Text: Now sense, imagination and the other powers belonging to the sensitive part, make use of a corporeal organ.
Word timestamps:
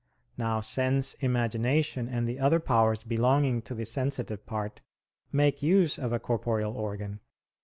Now 0.35 0.61
sense, 0.61 1.13
imagination 1.19 2.09
and 2.09 2.27
the 2.27 2.39
other 2.39 2.59
powers 2.59 3.03
belonging 3.03 3.61
to 3.61 3.75
the 3.75 3.85
sensitive 3.85 4.43
part, 4.47 4.81
make 5.31 5.61
use 5.61 5.99
of 5.99 6.11
a 6.11 6.17
corporeal 6.19 6.73
organ. 6.75 7.19